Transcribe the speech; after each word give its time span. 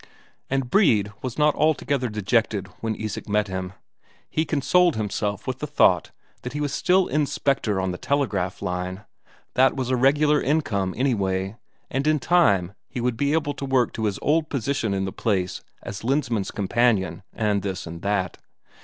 And 0.49 0.67
Brede 0.71 1.11
was 1.21 1.37
not 1.37 1.53
altogether 1.53 2.09
dejected 2.09 2.65
when 2.79 2.95
Isak 2.95 3.29
met 3.29 3.47
him; 3.47 3.73
he 4.31 4.45
consoled 4.45 4.95
himself 4.95 5.45
with 5.45 5.59
the 5.59 5.67
thought 5.67 6.09
that 6.41 6.53
he 6.53 6.59
was 6.59 6.73
still 6.73 7.05
Inspector 7.05 7.79
on 7.79 7.91
the 7.91 7.99
telegraph 7.99 8.63
line; 8.63 9.05
that 9.53 9.75
was 9.75 9.91
a 9.91 9.95
regular 9.95 10.41
income, 10.41 10.95
anyway, 10.97 11.55
and 11.91 12.07
in 12.07 12.17
time 12.17 12.73
he 12.89 12.99
would 12.99 13.15
be 13.15 13.33
able 13.33 13.53
to 13.53 13.63
work 13.63 13.89
up 13.89 13.93
to 13.93 14.05
his 14.05 14.17
old 14.23 14.49
position 14.49 14.95
in 14.95 15.05
the 15.05 15.11
place 15.11 15.61
as 15.83 15.99
the 15.99 16.07
Lensmand's 16.07 16.49
companion 16.49 17.21
and 17.31 17.61
this 17.61 17.85
and 17.85 18.01
that. 18.01 18.39